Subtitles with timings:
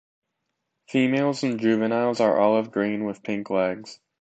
[0.87, 3.99] Females and juveniles are olive-green with pink legs.